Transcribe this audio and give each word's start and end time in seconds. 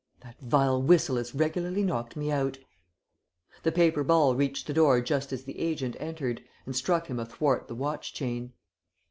"That 0.21 0.39
vile 0.39 0.81
whistle 0.81 1.17
has 1.17 1.35
regularly 1.35 1.83
knocked 1.83 2.15
me 2.15 2.31
out." 2.31 2.57
The 3.61 3.71
paper 3.71 4.03
ball 4.03 4.33
reached 4.35 4.65
the 4.65 4.73
door 4.73 4.99
just 4.99 5.31
as 5.31 5.43
the 5.43 5.59
agent 5.59 5.95
entered, 5.99 6.43
and 6.65 6.75
struck 6.75 7.05
him 7.05 7.19
athwart 7.19 7.67
the 7.67 7.75
watch 7.75 8.11
chain. 8.11 8.53